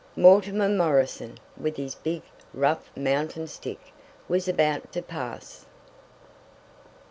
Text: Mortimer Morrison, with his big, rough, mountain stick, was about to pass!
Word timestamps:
Mortimer 0.15 0.67
Morrison, 0.67 1.39
with 1.55 1.77
his 1.77 1.93
big, 1.93 2.23
rough, 2.55 2.89
mountain 2.97 3.45
stick, 3.45 3.93
was 4.27 4.47
about 4.47 4.91
to 4.93 5.03
pass! 5.03 5.67